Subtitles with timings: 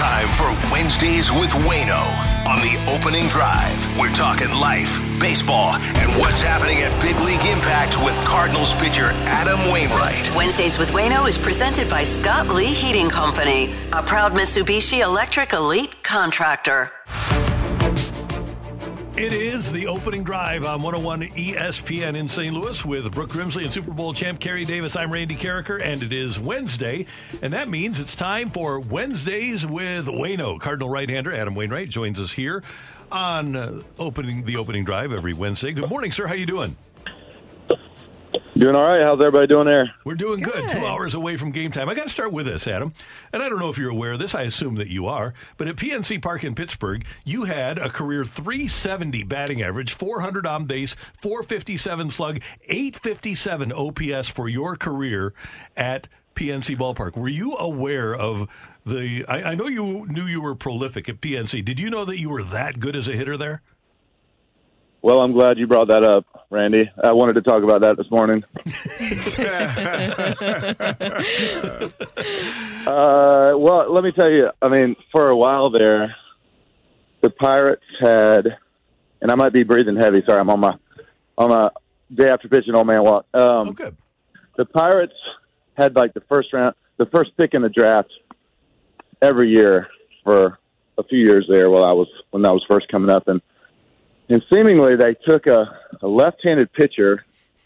[0.00, 2.00] Time for Wednesdays with Waino
[2.48, 3.98] on the opening drive.
[3.98, 9.58] We're talking life, baseball, and what's happening at Big League Impact with Cardinals pitcher Adam
[9.70, 10.34] Wainwright.
[10.34, 16.02] Wednesdays with Waino is presented by Scott Lee Heating Company, a proud Mitsubishi Electric Elite
[16.02, 16.92] contractor.
[19.16, 22.54] It is the opening drive on 101 ESPN in St.
[22.54, 24.96] Louis with Brooke Grimsley and Super Bowl champ Carey Davis.
[24.96, 27.06] I'm Randy Karraker, and it is Wednesday,
[27.42, 30.58] and that means it's time for Wednesdays with Waino.
[30.58, 32.62] Cardinal right-hander Adam Wainwright joins us here
[33.12, 35.72] on uh, opening the opening drive every Wednesday.
[35.72, 36.26] Good morning, sir.
[36.26, 36.76] How you doing?
[38.58, 39.02] Doing all right.
[39.02, 39.94] How's everybody doing there?
[40.04, 40.66] We're doing good.
[40.66, 40.68] good.
[40.70, 41.88] Two hours away from game time.
[41.88, 42.92] I got to start with this, Adam.
[43.32, 44.34] And I don't know if you're aware of this.
[44.34, 45.34] I assume that you are.
[45.56, 50.64] But at PNC Park in Pittsburgh, you had a career 370 batting average, 400 on
[50.64, 55.32] base, 457 slug, 857 OPS for your career
[55.76, 57.16] at PNC Ballpark.
[57.16, 58.48] Were you aware of
[58.84, 59.24] the?
[59.28, 61.64] I, I know you knew you were prolific at PNC.
[61.64, 63.62] Did you know that you were that good as a hitter there?
[65.02, 66.90] Well, I'm glad you brought that up, Randy.
[67.02, 68.44] I wanted to talk about that this morning.
[72.86, 74.50] uh, well, let me tell you.
[74.60, 76.14] I mean, for a while there,
[77.22, 78.58] the Pirates had,
[79.22, 80.22] and I might be breathing heavy.
[80.26, 80.76] Sorry, I'm on my
[81.38, 81.70] on my
[82.14, 83.24] day after pitching old man walk.
[83.32, 83.96] Um, oh, good.
[84.56, 85.14] The Pirates
[85.78, 88.10] had like the first round, the first pick in the draft
[89.22, 89.88] every year
[90.24, 90.58] for
[90.98, 93.40] a few years there while I was when I was first coming up, and
[94.30, 97.24] and seemingly they took a, a left-handed pitcher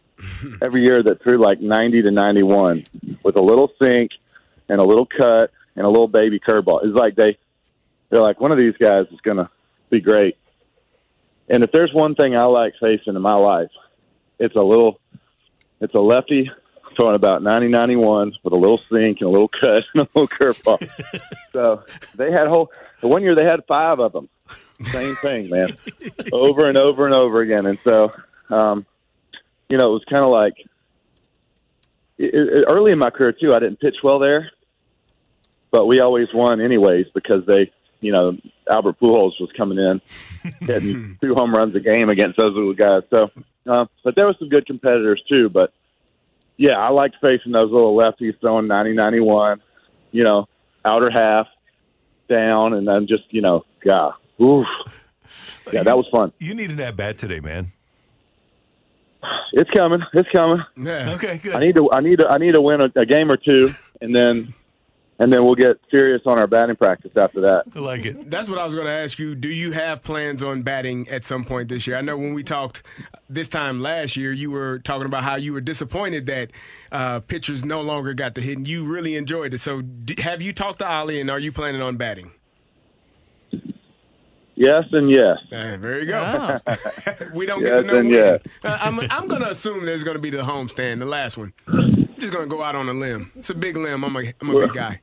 [0.63, 2.85] every year that threw like 90 to 91
[3.23, 4.11] with a little sink
[4.69, 6.85] and a little cut and a little baby curveball.
[6.85, 7.39] It's like they
[8.11, 9.51] they're like one of these guys is going to
[9.91, 10.37] be great.
[11.49, 13.71] And if there's one thing I like facing in my life,
[14.39, 15.01] it's a little
[15.81, 16.51] it's a lefty
[16.97, 20.29] throwing about 90 91 with a little sink and a little cut and a little
[20.29, 20.89] curveball.
[21.53, 21.83] so
[22.15, 22.71] they had whole
[23.03, 24.31] the one year they had five of them
[24.87, 25.77] same thing, man,
[26.33, 27.67] over and over and over again.
[27.67, 28.13] And so,
[28.51, 28.87] um,
[29.69, 30.55] you know, it was kind of like
[32.19, 33.55] it, it, early in my career too.
[33.55, 34.51] I didn't pitch well there,
[35.71, 38.37] but we always won anyways because they, you know,
[38.71, 40.01] Albert Pujols was coming in,
[40.67, 43.03] hitting two home runs a game against those little guys.
[43.11, 43.31] So,
[43.67, 45.49] uh, but there were some good competitors too.
[45.49, 45.73] But
[46.57, 49.61] yeah, I liked facing those little lefties throwing ninety ninety one,
[50.13, 50.49] you know,
[50.85, 51.47] outer half
[52.29, 54.67] down, and then just you know, God, Oof.
[55.73, 56.33] Yeah, that was fun.
[56.39, 57.73] You needed that bat today, man.
[59.53, 60.01] It's coming.
[60.13, 60.63] It's coming.
[60.77, 61.15] Yeah.
[61.15, 61.55] Okay, good.
[61.55, 61.91] I need to.
[61.93, 62.29] I need to.
[62.29, 64.53] I need to win a, a game or two, and then
[65.19, 67.65] and then we'll get serious on our batting practice after that.
[67.75, 68.31] I like it.
[68.31, 69.35] That's what I was going to ask you.
[69.35, 71.97] Do you have plans on batting at some point this year?
[71.97, 72.83] I know when we talked
[73.29, 76.51] this time last year, you were talking about how you were disappointed that
[76.91, 79.61] uh, pitchers no longer got the hit, and you really enjoyed it.
[79.61, 79.83] So,
[80.19, 82.33] have you talked to Ollie, and are you planning on batting?
[84.57, 85.39] Yes and yes.
[85.51, 86.61] Hey, there you go.
[86.67, 86.77] Oh.
[87.35, 87.99] we don't yes get to know.
[87.99, 88.41] And yes.
[88.63, 91.53] Uh, I'm, I'm going to assume there's going to be the homestand, the last one.
[91.67, 93.33] I'm just going to go out on a limb.
[93.37, 94.05] It's a big limb.
[94.05, 95.01] I'm a, I'm a big guy.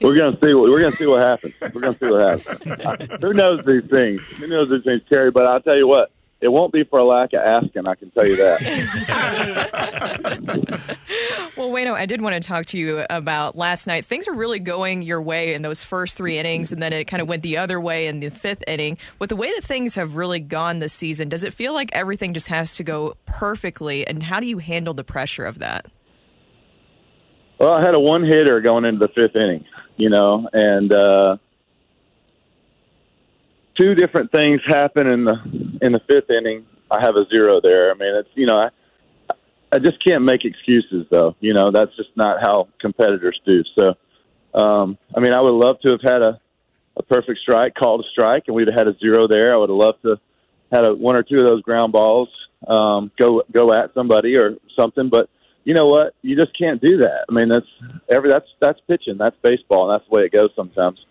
[0.00, 0.52] We're going to see.
[0.52, 1.54] What, we're going to see what happens.
[1.60, 2.38] We're going to see what
[2.80, 3.18] happens.
[3.22, 4.20] Who knows these things?
[4.38, 5.30] Who knows these things, Terry?
[5.30, 6.10] But I'll tell you what.
[6.38, 8.60] It won't be for a lack of asking, I can tell you that.
[11.56, 14.04] well, Waino, I did want to talk to you about last night.
[14.04, 17.22] Things were really going your way in those first three innings, and then it kind
[17.22, 18.98] of went the other way in the fifth inning.
[19.18, 22.34] With the way that things have really gone this season, does it feel like everything
[22.34, 24.06] just has to go perfectly?
[24.06, 25.86] And how do you handle the pressure of that?
[27.58, 29.64] Well, I had a one hitter going into the fifth inning,
[29.96, 31.38] you know, and uh,
[33.78, 36.66] two different things happen in the in the fifth inning.
[36.90, 37.90] I have a zero there.
[37.90, 39.34] I mean, it's you know, I
[39.72, 41.36] I just can't make excuses though.
[41.40, 43.62] You know, that's just not how competitors do.
[43.78, 43.94] So,
[44.54, 46.40] um, I mean, I would love to have had a
[46.96, 49.52] a perfect strike, called a strike, and we'd have had a zero there.
[49.52, 50.18] I would have loved to
[50.72, 52.28] had a one or two of those ground balls
[52.66, 55.28] um, go go at somebody or something, but
[55.64, 56.14] you know what?
[56.22, 57.26] You just can't do that.
[57.28, 57.66] I mean, that's
[58.08, 61.04] every that's that's pitching, that's baseball, and that's the way it goes sometimes.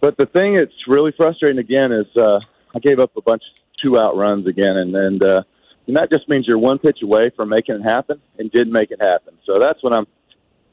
[0.00, 2.40] But the thing that's really frustrating again is uh,
[2.74, 5.42] I gave up a bunch of two out runs again, and and, uh,
[5.86, 8.90] and that just means you're one pitch away from making it happen, and didn't make
[8.90, 9.34] it happen.
[9.44, 10.06] So that's what I'm.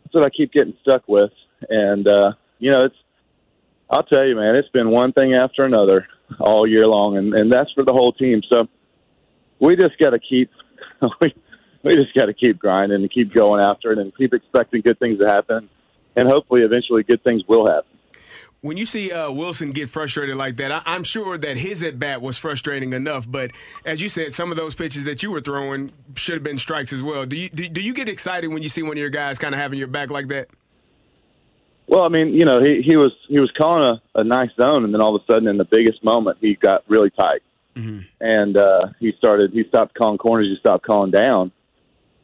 [0.03, 1.31] That's what I keep getting stuck with,
[1.69, 2.95] and uh, you know it's.
[3.89, 6.07] I'll tell you, man, it's been one thing after another
[6.39, 8.41] all year long, and and that's for the whole team.
[8.49, 8.67] So
[9.59, 10.51] we just got to keep.
[11.21, 11.33] we,
[11.83, 14.97] we just got to keep grinding and keep going after it and keep expecting good
[14.99, 15.69] things to happen
[16.15, 17.93] and hopefully eventually good things will happen
[18.63, 21.99] When you see uh, Wilson get frustrated like that, I- am sure that his at
[21.99, 23.29] bat was frustrating enough.
[23.29, 23.51] But
[23.83, 26.93] as you said, some of those pitches that you were throwing should have been strikes
[26.93, 27.25] as well.
[27.25, 29.53] Do you do, do you get excited when you see one of your guys kind
[29.53, 30.47] of having your back like that?
[31.87, 34.85] Well, I mean, you know, he he was he was calling a, a nice zone,
[34.85, 37.41] and then all of a sudden, in the biggest moment, he got really tight,
[37.75, 37.99] mm-hmm.
[38.21, 39.51] and uh, he started.
[39.51, 40.47] He stopped calling corners.
[40.47, 41.51] He stopped calling down,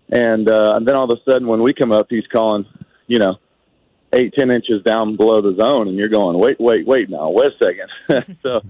[0.08, 2.66] and uh, and then all of a sudden, when we come up, he's calling,
[3.08, 3.40] you know,
[4.14, 7.52] eight ten inches down below the zone, and you're going, wait, wait, wait, now, wait
[7.52, 8.38] a second.
[8.44, 8.62] so,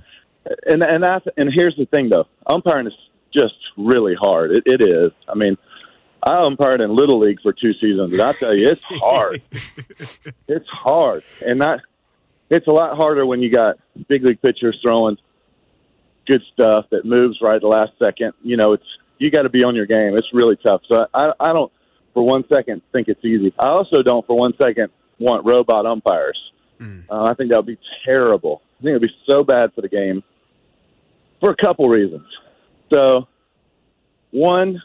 [0.65, 2.94] and and that's and here's the thing though, umpiring is
[3.33, 4.51] just really hard.
[4.51, 5.12] It, it is.
[5.27, 5.57] I mean,
[6.24, 9.41] I umpired in little league for two seasons, and I tell you, it's hard.
[10.47, 11.81] it's hard, and that
[12.50, 13.77] it's a lot harder when you got
[14.07, 15.18] big league pitchers throwing
[16.27, 18.33] good stuff that moves right at the last second.
[18.44, 18.85] You know, it's
[19.18, 20.18] you got to be on your game.
[20.18, 20.81] It's really tough.
[20.89, 21.71] So I, I don't
[22.13, 23.53] for one second think it's easy.
[23.59, 24.89] I also don't for one second
[25.19, 26.39] want robot umpires.
[26.80, 27.04] Mm.
[27.10, 28.62] Uh, I think that would be terrible.
[28.80, 30.24] I think it would be so bad for the game
[31.39, 32.25] for a couple reasons.
[32.92, 33.27] So,
[34.31, 34.81] one,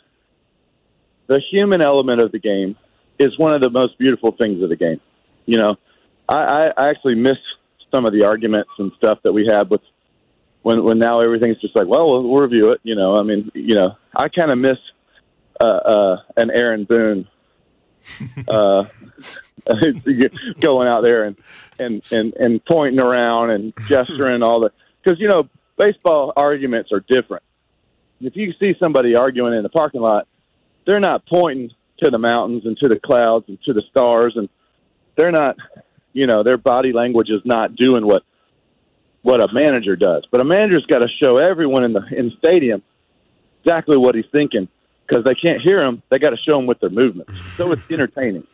[1.27, 2.77] the human element of the game
[3.19, 5.01] is one of the most beautiful things of the game.
[5.47, 5.77] You know,
[6.29, 7.39] I, I actually miss
[7.93, 9.81] some of the arguments and stuff that we had with
[10.63, 12.81] when when now everything's just like, well, we'll, we'll review it.
[12.83, 14.79] You know, I mean, you know, I kind of miss
[15.61, 17.29] uh, uh, an Aaron Boone
[18.49, 18.85] uh,
[20.61, 21.37] going out there and,
[21.79, 24.71] and and and pointing around and gesturing all the
[25.03, 27.43] because you know baseball arguments are different.
[28.21, 30.27] If you see somebody arguing in the parking lot,
[30.87, 34.49] they're not pointing to the mountains and to the clouds and to the stars, and
[35.17, 35.57] they're not,
[36.13, 38.23] you know, their body language is not doing what
[39.23, 40.27] what a manager does.
[40.31, 42.83] But a manager's got to show everyone in the in the stadium
[43.63, 44.69] exactly what he's thinking
[45.07, 46.03] because they can't hear them.
[46.11, 47.33] They got to show him with their movements.
[47.57, 48.47] so it's entertaining.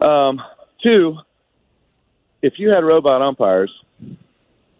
[0.00, 0.40] Um,
[0.84, 1.18] two,
[2.42, 3.72] if you had robot umpires,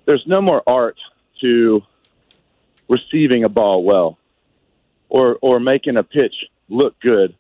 [0.05, 0.97] there's no more art
[1.41, 1.83] to
[2.89, 4.19] receiving a ball well
[5.09, 6.35] or or making a pitch
[6.69, 7.35] look good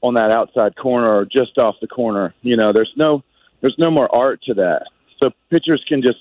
[0.00, 2.34] on that outside corner or just off the corner.
[2.42, 3.22] You know, there's no
[3.60, 4.86] there's no more art to that.
[5.22, 6.18] So pitchers can just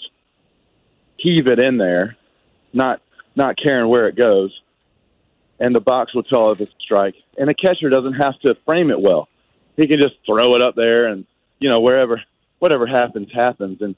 [1.18, 2.18] heave it in there,
[2.74, 3.02] not
[3.36, 4.52] not caring where it goes,
[5.62, 7.16] and the box will tell if it's a strike.
[7.38, 9.30] And a catcher doesn't have to frame it well;
[9.78, 11.26] he can just throw it up there, and
[11.60, 12.22] you know wherever
[12.60, 13.82] whatever happens happens.
[13.82, 13.96] And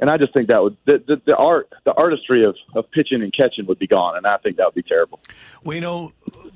[0.00, 3.22] and I just think that would the, the, the art, the artistry of, of pitching
[3.22, 5.20] and catching would be gone, and I think that would be terrible.
[5.64, 6.12] We know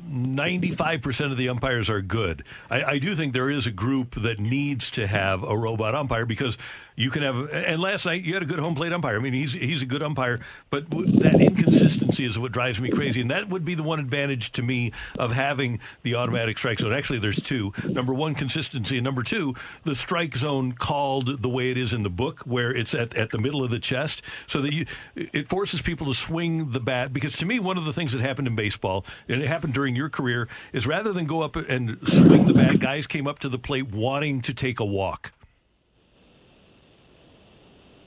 [0.08, 2.44] ninety-five percent of the umpires are good.
[2.68, 6.26] I, I, do think there is a group that needs to have a robot umpire
[6.26, 6.58] because
[6.96, 7.50] you can have.
[7.50, 9.16] And last night you had a good home plate umpire.
[9.16, 10.40] I mean, he's he's a good umpire,
[10.70, 13.20] but that inconsistency is what drives me crazy.
[13.20, 16.92] And that would be the one advantage to me of having the automatic strike zone.
[16.92, 17.72] Actually, there's two.
[17.84, 19.54] Number one, consistency, and number two,
[19.84, 23.30] the strike zone called the way it is in the book, where it's at at
[23.30, 27.12] the middle of the chest, so that you it forces people to swing the bat.
[27.12, 29.96] Because to me, one of the things that happened in baseball, and it happened during
[29.96, 33.48] your career, is rather than go up and swing the bat, guys came up to
[33.48, 35.32] the plate wanting to take a walk.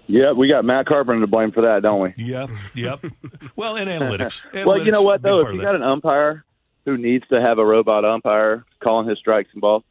[0.08, 2.14] Yeah, we got Matt Carpenter to blame for that, don't we?
[2.18, 3.04] Yep, yep.
[3.56, 4.46] well, and analytics.
[4.52, 6.46] analytics well, you know what though, if you got an umpire
[6.86, 9.84] who needs to have a robot umpire calling his strikes and balls,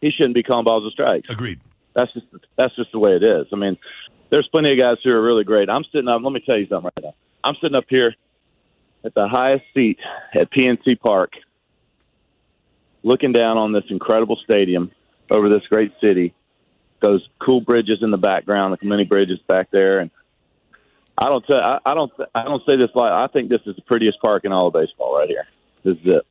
[0.00, 1.28] he shouldn't be calling balls and strikes.
[1.30, 1.60] Agreed.
[1.94, 2.26] That's just
[2.56, 3.46] that's just the way it is.
[3.52, 3.78] I mean,
[4.30, 5.70] there's plenty of guys who are really great.
[5.70, 6.20] I'm sitting up.
[6.22, 7.14] Let me tell you something right now.
[7.44, 8.14] I'm sitting up here
[9.04, 9.98] at the highest seat
[10.34, 11.32] at PNC Park,
[13.02, 14.90] looking down on this incredible stadium
[15.30, 16.34] over this great city
[17.02, 20.10] those cool bridges in the background, the many bridges back there, and
[21.18, 23.76] I don't tell, I, I don't I don't say this like I think this is
[23.76, 25.46] the prettiest park in all of baseball right here.
[25.84, 26.26] This is it.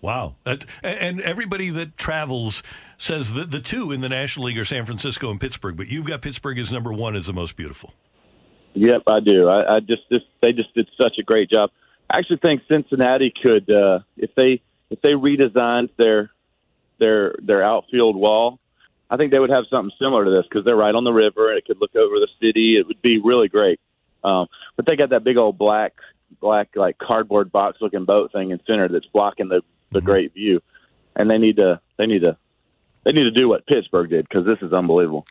[0.00, 0.34] Wow.
[0.82, 2.64] and everybody that travels
[2.98, 6.06] says that the two in the National League are San Francisco and Pittsburgh, but you've
[6.06, 7.94] got Pittsburgh as number one as the most beautiful.
[8.74, 9.48] Yep, I do.
[9.48, 11.70] I, I just, just they just did such a great job.
[12.10, 14.60] I actually think Cincinnati could, uh, if they
[14.90, 16.30] if they redesigned their
[16.98, 18.58] their their outfield wall,
[19.12, 21.50] I think they would have something similar to this because they're right on the river
[21.50, 22.78] and it could look over the city.
[22.78, 23.78] It would be really great.
[24.24, 25.92] Um, but they got that big old black,
[26.40, 30.08] black like cardboard box looking boat thing in center that's blocking the the mm-hmm.
[30.08, 30.62] great view,
[31.14, 32.38] and they need to they need to
[33.04, 35.26] they need to do what Pittsburgh did because this is unbelievable.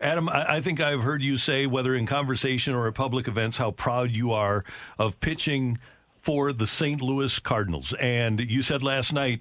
[0.00, 3.70] Adam, I think I've heard you say, whether in conversation or at public events, how
[3.70, 4.64] proud you are
[4.98, 5.78] of pitching
[6.20, 7.00] for the St.
[7.00, 7.94] Louis Cardinals.
[8.00, 9.40] And you said last night,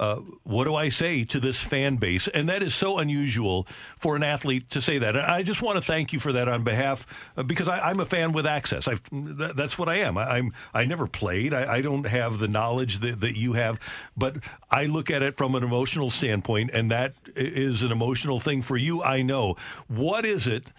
[0.00, 2.28] uh, what do I say to this fan base?
[2.28, 3.66] And that is so unusual
[3.98, 5.16] for an athlete to say that.
[5.16, 8.00] And I just want to thank you for that on behalf, uh, because I, am
[8.00, 8.88] a fan with access.
[8.88, 10.18] I've, that's what I am.
[10.18, 11.54] I, am I never played.
[11.54, 13.78] I, I, don't have the knowledge that, that you have,
[14.16, 14.38] but
[14.70, 18.76] I look at it from an emotional standpoint, and that is an emotional thing for
[18.76, 19.02] you.
[19.02, 19.56] I know.
[19.88, 20.72] What is it?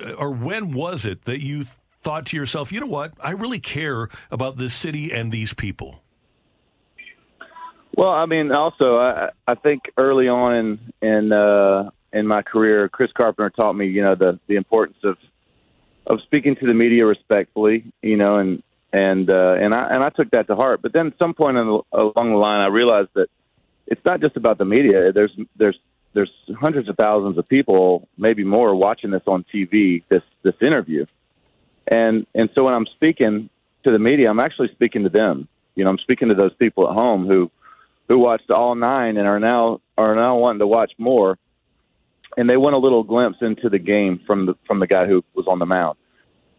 [0.00, 1.64] uh, or when was it that you
[2.02, 6.02] thought to yourself, you know what, I really care about this city and these people?
[8.00, 12.88] Well, I mean, also, I, I think early on in in uh, in my career,
[12.88, 15.18] Chris Carpenter taught me, you know, the the importance of
[16.06, 20.08] of speaking to the media respectfully, you know, and and uh, and I and I
[20.08, 20.80] took that to heart.
[20.80, 23.28] But then at some point the, along the line, I realized that
[23.86, 25.12] it's not just about the media.
[25.12, 25.78] There's there's
[26.14, 30.04] there's hundreds of thousands of people, maybe more, watching this on TV.
[30.08, 31.04] This this interview,
[31.86, 33.50] and and so when I'm speaking
[33.84, 35.48] to the media, I'm actually speaking to them.
[35.74, 37.50] You know, I'm speaking to those people at home who
[38.10, 41.38] who watched all nine and are now are now wanting to watch more,
[42.36, 45.24] and they want a little glimpse into the game from the from the guy who
[45.32, 45.96] was on the mound,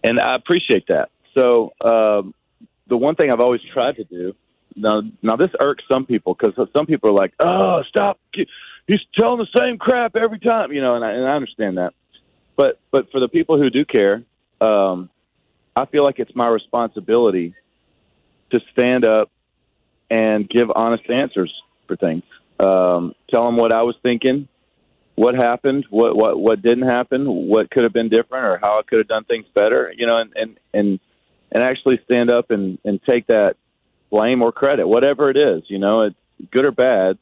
[0.01, 1.09] and I appreciate that.
[1.37, 2.33] So um,
[2.87, 4.33] the one thing I've always tried to do
[4.77, 8.17] now now this irks some people because some people are like, oh, stop,
[8.87, 11.93] he's telling the same crap every time, you know, and I, and I understand that,
[12.55, 14.23] but but for the people who do care,
[14.61, 15.09] um,
[15.75, 17.55] I feel like it's my responsibility
[18.51, 19.29] to stand up
[20.11, 21.51] and give honest answers
[21.87, 22.23] for things.
[22.59, 24.47] Um, tell them what I was thinking,
[25.15, 28.81] what happened, what what what didn't happen, what could have been different, or how I
[28.83, 29.91] could have done things better.
[29.95, 30.99] You know, and and and
[31.51, 33.55] and actually stand up and and take that
[34.11, 35.63] blame or credit, whatever it is.
[35.67, 37.17] You know, it's good or bad.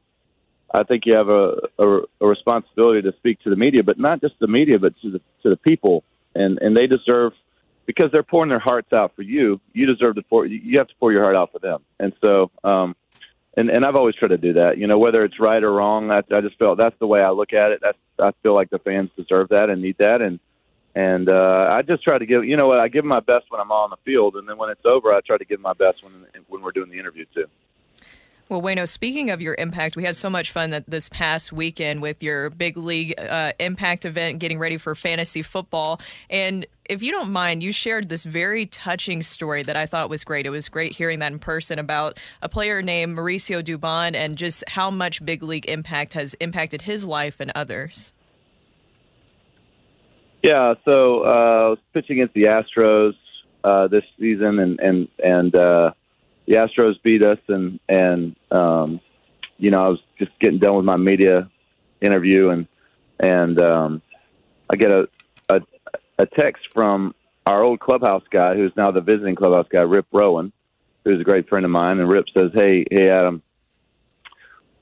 [0.71, 1.87] I think you have a, a,
[2.21, 5.21] a responsibility to speak to the media, but not just the media, but to the
[5.43, 6.03] to the people,
[6.33, 7.33] and and they deserve
[7.89, 9.59] because they're pouring their hearts out for you.
[9.73, 10.45] You deserve to pour.
[10.45, 11.79] You have to pour your heart out for them.
[11.99, 12.95] And so, um,
[13.57, 14.77] and and I've always tried to do that.
[14.77, 17.31] You know, whether it's right or wrong, I, I just felt that's the way I
[17.31, 17.79] look at it.
[17.81, 20.21] That's I feel like the fans deserve that and need that.
[20.21, 20.39] And
[20.93, 22.45] and uh, I just try to give.
[22.45, 22.79] You know what?
[22.79, 25.21] I give my best when I'm on the field, and then when it's over, I
[25.21, 27.45] try to give my best when when we're doing the interview too.
[28.49, 32.01] Well, Waino, speaking of your impact, we had so much fun that this past weekend
[32.01, 36.01] with your big league uh, impact event, getting ready for fantasy football.
[36.31, 40.23] And if you don't mind, you shared this very touching story that I thought was
[40.23, 40.47] great.
[40.47, 44.63] It was great hearing that in person about a player named Mauricio Dubon and just
[44.67, 48.11] how much big league impact has impacted his life and others.
[50.41, 53.13] Yeah, so uh, I was pitching against the Astros
[53.63, 55.91] uh, this season, and and and uh,
[56.47, 58.99] the Astros beat us, and and um,
[59.57, 61.51] you know I was just getting done with my media
[62.01, 62.67] interview, and
[63.19, 64.01] and um,
[64.69, 65.09] I get a,
[66.19, 70.51] a text from our old clubhouse guy, who's now the visiting clubhouse guy, Rip Rowan,
[71.03, 73.41] who's a great friend of mine, and Rip says, "Hey, hey, Adam."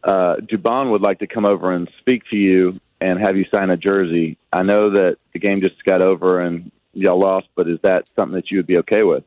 [0.04, 3.70] Uh, Dubon would like to come over and speak to you and have you sign
[3.70, 4.38] a jersey.
[4.52, 8.36] I know that the game just got over and y'all lost, but is that something
[8.36, 9.24] that you would be okay with?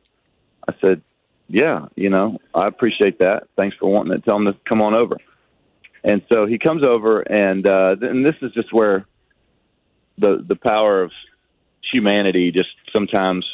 [0.67, 1.01] I said,
[1.47, 3.47] yeah, you know, I appreciate that.
[3.57, 5.17] Thanks for wanting to tell him to come on over.
[6.03, 9.05] And so he comes over, and uh, and this is just where
[10.17, 11.11] the the power of
[11.91, 13.45] humanity just sometimes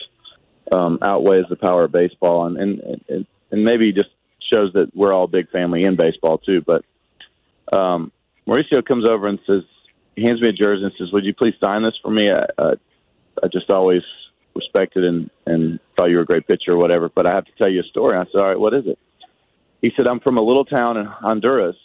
[0.71, 4.09] um, outweighs the power of baseball, and and and, and maybe just
[4.53, 6.61] shows that we're all a big family in baseball too.
[6.61, 6.85] But
[7.71, 8.11] um,
[8.47, 9.63] Mauricio comes over and says,
[10.17, 12.75] hands me a jersey and says, "Would you please sign this for me?" I, uh,
[13.43, 14.03] I just always
[14.55, 17.09] respected and and thought you were a great pitcher or whatever.
[17.09, 18.17] But I have to tell you a story.
[18.17, 18.99] I said, all right, what is it?
[19.81, 21.77] He said, I'm from a little town in Honduras,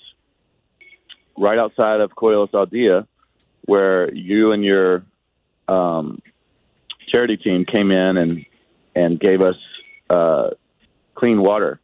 [1.36, 3.06] right outside of Coellos al Dia,
[3.66, 5.04] where you and your
[5.68, 6.22] um,
[7.12, 8.46] charity team came in and
[8.94, 9.56] and gave us
[10.10, 10.50] uh,
[11.14, 11.80] clean water.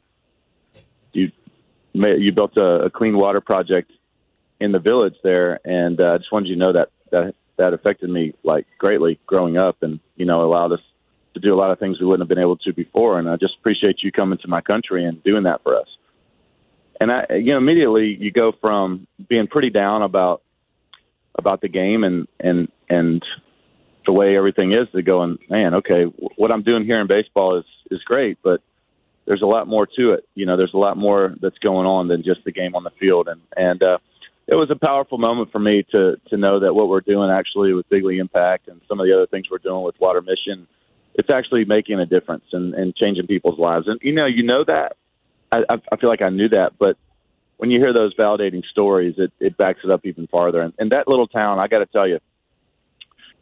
[1.12, 1.30] You
[1.92, 3.90] you built a, a clean water project
[4.61, 7.75] in the village there, and uh, I just wanted you to know that that that
[7.75, 10.80] affected me like greatly growing up, and you know allowed us
[11.35, 13.18] to do a lot of things we wouldn't have been able to before.
[13.18, 15.87] And I just appreciate you coming to my country and doing that for us.
[17.00, 20.42] And I, you know, immediately you go from being pretty down about
[21.35, 23.23] about the game and and and
[24.07, 26.05] the way everything is to going, man, okay,
[26.37, 28.61] what I'm doing here in baseball is is great, but
[29.26, 30.26] there's a lot more to it.
[30.35, 32.93] You know, there's a lot more that's going on than just the game on the
[32.99, 33.28] field.
[33.28, 33.99] And and uh,
[34.47, 37.73] it was a powerful moment for me to to know that what we're doing actually
[37.75, 40.67] with Big League Impact and some of the other things we're doing with Water Mission
[41.19, 43.88] it's actually making a difference and, and changing people's lives.
[43.88, 44.97] And you know, you know that.
[45.50, 46.97] I, I feel like I knew that, but
[47.57, 50.61] when you hear those validating stories, it, it backs it up even farther.
[50.61, 52.21] And, and that little town, I got to tell you,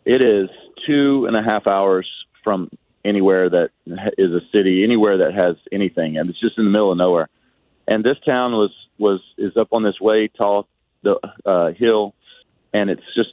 [0.07, 0.49] it is
[0.87, 2.09] two and a half hours
[2.43, 2.71] from
[3.05, 3.71] anywhere that
[4.17, 7.29] is a city, anywhere that has anything, and it's just in the middle of nowhere.
[7.87, 10.67] And this town was was is up on this way tall
[11.03, 12.15] the uh, hill,
[12.73, 13.31] and it's just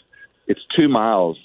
[0.48, 1.38] it's two miles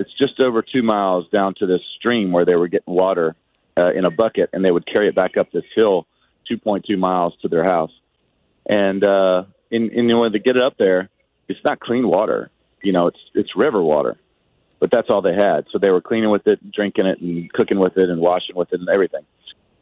[0.00, 3.36] it's just over two miles down to this stream where they were getting water
[3.76, 6.06] uh, in a bucket, and they would carry it back up this hill,
[6.50, 7.92] 2.2 miles to their house.
[8.66, 11.10] And uh, in, in order to get it up there,
[11.48, 12.50] it's not clean water.
[12.82, 14.16] You know, it's it's river water.
[14.80, 15.66] But that's all they had.
[15.70, 18.72] So they were cleaning with it, drinking it, and cooking with it, and washing with
[18.72, 19.24] it, and everything.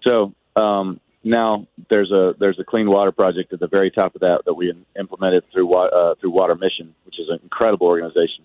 [0.07, 4.21] So um, now there's a there's a clean water project at the very top of
[4.21, 8.45] that that we implemented through uh, through Water Mission, which is an incredible organization,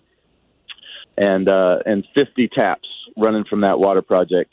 [1.18, 4.52] and uh, and 50 taps running from that water project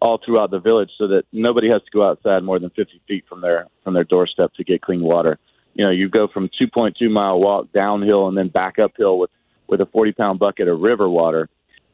[0.00, 3.24] all throughout the village, so that nobody has to go outside more than 50 feet
[3.28, 5.38] from their from their doorstep to get clean water.
[5.74, 9.30] You know, you go from 2.2 mile walk downhill and then back uphill with
[9.70, 11.48] with a 40 pound bucket of river water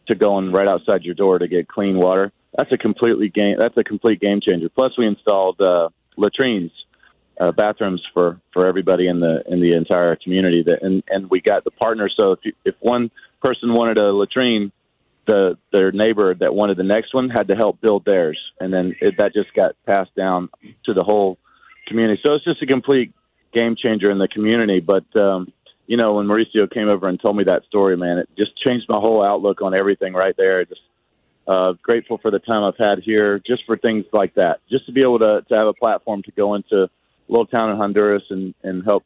[0.09, 2.33] to going right outside your door to get clean water.
[2.57, 3.57] That's a completely game.
[3.59, 4.69] That's a complete game changer.
[4.69, 6.73] Plus, we installed uh, latrines,
[7.39, 10.63] uh, bathrooms for for everybody in the in the entire community.
[10.63, 12.09] That and and we got the partner.
[12.09, 13.11] So if you, if one
[13.43, 14.73] person wanted a latrine,
[15.27, 18.97] the their neighbor that wanted the next one had to help build theirs, and then
[19.03, 20.49] it, that just got passed down
[20.85, 21.37] to the whole
[21.87, 22.23] community.
[22.25, 23.13] So it's just a complete
[23.53, 24.81] game changer in the community.
[24.81, 25.53] But um,
[25.87, 28.87] you know, when Mauricio came over and told me that story, man, it just changed
[28.89, 30.65] my whole outlook on everything right there.
[30.65, 30.81] Just
[31.47, 34.93] uh, grateful for the time I've had here, just for things like that, just to
[34.93, 36.89] be able to to have a platform to go into a
[37.29, 39.05] little town in Honduras and and help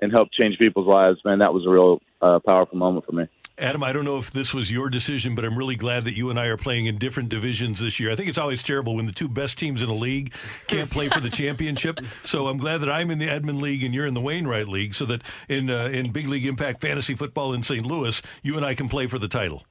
[0.00, 1.18] and help change people's lives.
[1.24, 3.26] Man, that was a real uh, powerful moment for me.
[3.58, 6.30] Adam, I don't know if this was your decision, but I'm really glad that you
[6.30, 8.12] and I are playing in different divisions this year.
[8.12, 10.32] I think it's always terrible when the two best teams in a league
[10.68, 12.00] can't play for the championship.
[12.24, 14.94] So I'm glad that I'm in the Edmond League and you're in the Wainwright League,
[14.94, 17.86] so that in uh, in Big League Impact Fantasy Football in St.
[17.86, 19.64] Louis, you and I can play for the title.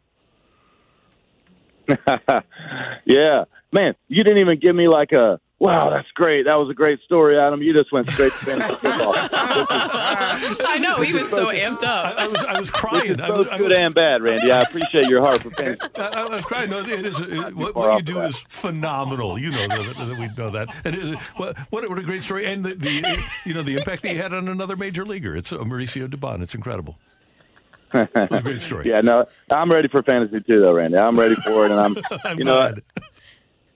[3.06, 6.46] yeah, man, you didn't even give me like a Wow, that's great.
[6.46, 7.64] That was a great story, Adam.
[7.64, 9.16] You just went straight to fantasy football.
[9.18, 12.06] I know he was so amped up.
[12.06, 13.20] I, I was I was crying.
[13.20, 14.52] I was, good was, and bad, Randy.
[14.52, 15.90] I appreciate your heart for fantasy.
[15.96, 16.70] I, I was crying.
[16.70, 19.40] No, it is it, what, what you do is phenomenal.
[19.40, 20.70] You know that, that we know that.
[20.86, 24.14] And it, what, what a great story, and the, the you know the impact that
[24.14, 25.36] you had on another major leaguer.
[25.36, 26.44] It's uh, Mauricio Dubon.
[26.44, 27.00] It's incredible.
[27.96, 28.90] It was a great story.
[28.90, 30.98] yeah, no, I'm ready for fantasy too, though, Randy.
[31.00, 32.56] I'm ready for it, and I'm, I'm you know.
[32.56, 32.84] glad.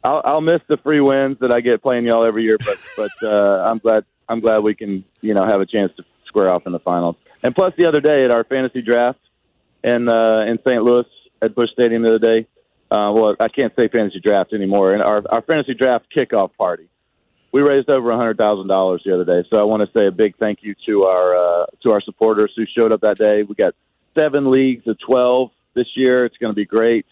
[0.04, 3.12] I'll, I'll miss the free wins that I get playing y'all every year, but but
[3.24, 6.66] uh, I'm glad I'm glad we can you know have a chance to square off
[6.66, 7.16] in the finals.
[7.44, 9.20] And plus, the other day at our fantasy draft
[9.84, 10.82] in uh, in St.
[10.84, 11.06] Louis
[11.42, 12.48] at Busch Stadium the other day.
[12.90, 14.94] Uh, well, I can't say fantasy draft anymore.
[14.94, 16.90] And our our fantasy draft kickoff party,
[17.52, 19.48] we raised over a hundred thousand dollars the other day.
[19.54, 22.52] So I want to say a big thank you to our uh, to our supporters
[22.56, 23.44] who showed up that day.
[23.44, 23.76] We got
[24.18, 26.26] seven leagues of twelve this year.
[26.26, 27.06] It's going to be great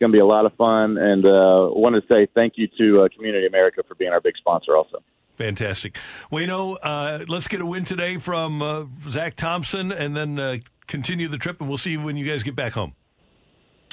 [0.00, 0.98] going to be a lot of fun.
[0.98, 4.36] And uh, want to say thank you to uh, Community America for being our big
[4.36, 5.02] sponsor also.
[5.36, 5.98] Fantastic.
[6.30, 11.26] Waino, uh, let's get a win today from uh, Zack Thompson and then uh, continue
[11.28, 12.94] the trip, and we'll see you when you guys get back home.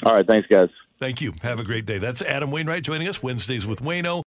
[0.04, 0.26] All right.
[0.28, 0.70] Thanks, guys.
[1.00, 1.34] Thank you.
[1.42, 1.98] Have a great day.
[1.98, 4.20] That's Adam Wainwright joining us Wednesdays with Waino.